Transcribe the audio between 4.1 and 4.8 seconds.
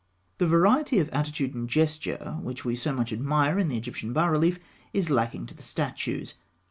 bas relief